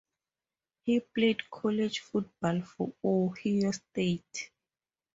He 0.81 0.99
played 0.99 1.47
college 1.51 1.99
football 1.99 2.63
for 2.63 2.91
Ohio 3.03 3.69
State. 3.69 4.49